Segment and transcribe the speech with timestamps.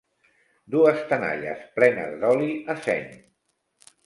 [0.75, 3.15] Dues tenalles plenes d'oli, a seny.